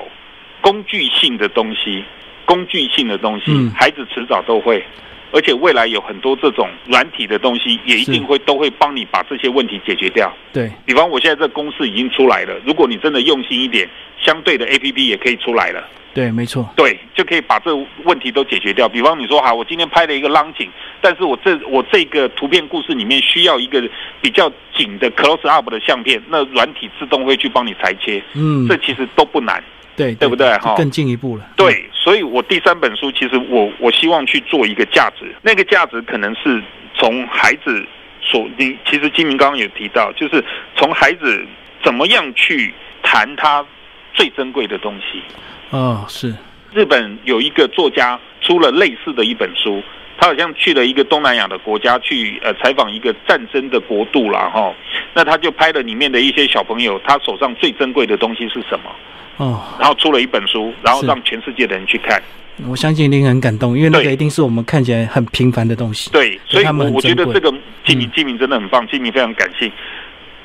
[0.66, 2.04] 工具性的东西，
[2.44, 4.84] 工具性的东西，嗯孩子迟早都会。
[5.32, 10.34] 而且未来有很多这种软体的东西，也一定会都会帮你把这些问题解决掉。
[10.54, 13.88] 对，比方我现在这公式已经出来了，如果你真的用心一点，
[14.18, 18.88] 相对的 A P P 也可以出来了，对，没错，对，就可以把这问题都解决掉。
[18.88, 20.70] 比方你说哈，我今天拍了一个浪景，
[21.02, 23.84] 但是我这我这个图片故事里面需要一个
[24.22, 29.62] 比较紧的 close up 的相片，那软体自动会去帮你裁切，嗯，这其实都不难。
[29.96, 31.48] 对对不对哈更进一步了。
[31.56, 36.62] 对，所以我第三本书其实我我希望去做一个价值，那个价值可能是
[36.94, 37.86] 从孩子
[38.22, 40.44] 所你其实金明刚刚有提到，就是
[40.76, 41.46] 从孩子
[41.84, 42.74] 怎么样去
[43.04, 43.66] 谈他
[44.14, 45.22] 最珍贵的东西。
[45.70, 46.34] 哦，是，
[46.74, 49.82] 日本有一个作家出了类似的一本书，
[50.18, 54.74] 他好像去了一个东南亚的国家去呃采访一个战争的国度啦哈，
[55.14, 58.92] 那他就拍了里面的一些小朋友，他手上最珍贵的东西是什么？
[59.38, 62.22] 哦，然后出了一本书，然后让全世界的人去看。
[62.70, 66.10] 我相信一定很感动，因为那个一定是我们看起来很平凡的东西。
[66.12, 67.54] 对，所以他们我我觉得这个
[67.86, 69.70] 金明嗯金明真的很棒，金明非常感谢。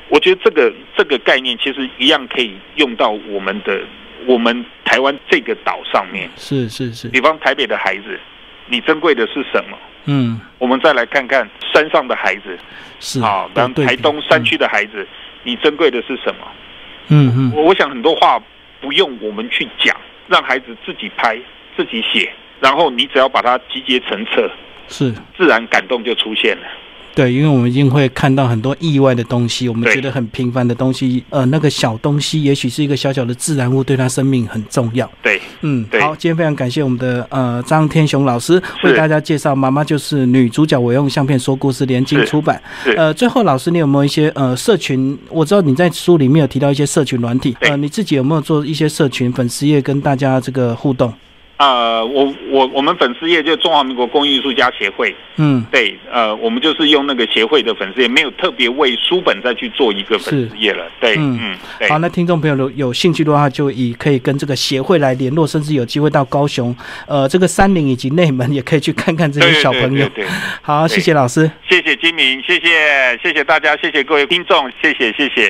[0.09, 3.79] 我觉得这个这个概念其实一样可以用到我们的
[4.25, 6.29] 我们台湾这个岛上面。
[6.35, 8.19] 是是是，比方台北的孩子，
[8.71, 9.77] 你珍贵的是什么？
[10.05, 12.57] 嗯，我们再来看看山上的孩子，
[12.99, 15.05] 是啊，对对然后台东山区的孩子，
[15.43, 16.47] 你珍贵的是什么？
[17.09, 18.41] 嗯嗯我我想很多话
[18.79, 19.95] 不用我们去讲，
[20.27, 21.37] 让孩子自己拍、
[21.75, 24.49] 自己写，然后你只要把它集结成册，
[24.87, 25.13] 是。
[25.37, 26.63] 自然感动就出现了。
[27.13, 35.09] 对，因为我们一定会看到很多意外的东西，我们觉得很平凡的东西，呃，那个小东西也许是一个小小的自然物，对他生命很重要。
[35.21, 42.61] 对，嗯，好，今天非常感谢我们的呃张天雄老师为大家介绍《妈妈就是女主角》，我用相片说故事，联经出版。
[42.95, 45.17] 呃，最后老师，你有没有一些呃社群？
[45.29, 51.13] 我知道你在书里面有提到一些社群软体，呃，你自己有没有做一些社群粉丝页跟大家这个互动？
[51.61, 60.89] 呃，我我我们粉丝页就中华民国工艺艺术家协会，嗯，对，呃，我们就是用那个协会的粉丝页，没有特别为书本再去做一个粉丝页了。
[60.99, 66.75] 对，嗯嗯，对，好，那听众朋友有有兴趣的话，就以可以跟这个协会来联络，甚至有机会到高雄，
[67.07, 70.07] 呃，这个山林以及内门也可以去看看这些小朋友。
[70.09, 70.27] 对对对
[70.63, 71.49] 好，谢谢老师。
[71.69, 75.49] 谢谢金明，谢谢谢谢大家，谢谢各位听众，谢谢谢谢。